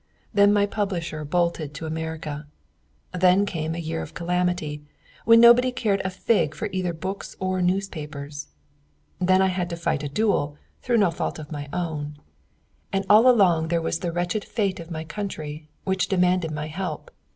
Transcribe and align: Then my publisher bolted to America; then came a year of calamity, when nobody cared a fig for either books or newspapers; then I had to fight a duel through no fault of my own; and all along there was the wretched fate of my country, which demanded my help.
Then 0.33 0.51
my 0.51 0.65
publisher 0.65 1.23
bolted 1.23 1.75
to 1.75 1.85
America; 1.85 2.47
then 3.13 3.45
came 3.45 3.75
a 3.75 3.77
year 3.77 4.01
of 4.01 4.15
calamity, 4.15 4.81
when 5.25 5.39
nobody 5.39 5.71
cared 5.71 6.01
a 6.03 6.09
fig 6.09 6.55
for 6.55 6.69
either 6.71 6.91
books 6.91 7.35
or 7.39 7.61
newspapers; 7.61 8.47
then 9.19 9.43
I 9.43 9.49
had 9.49 9.69
to 9.69 9.77
fight 9.77 10.01
a 10.01 10.09
duel 10.09 10.57
through 10.81 10.97
no 10.97 11.11
fault 11.11 11.37
of 11.37 11.51
my 11.51 11.69
own; 11.71 12.17
and 12.91 13.05
all 13.11 13.29
along 13.29 13.67
there 13.67 13.79
was 13.79 13.99
the 13.99 14.11
wretched 14.11 14.43
fate 14.43 14.79
of 14.79 14.89
my 14.89 15.03
country, 15.03 15.69
which 15.83 16.07
demanded 16.07 16.49
my 16.49 16.65
help. 16.65 17.11